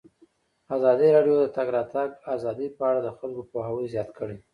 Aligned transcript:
ازادي 0.75 1.07
راډیو 1.15 1.35
د 1.39 1.41
د 1.43 1.53
تګ 1.57 1.67
راتګ 1.77 2.09
ازادي 2.35 2.67
په 2.77 2.83
اړه 2.89 2.99
د 3.03 3.09
خلکو 3.17 3.41
پوهاوی 3.51 3.85
زیات 3.93 4.09
کړی. 4.17 4.37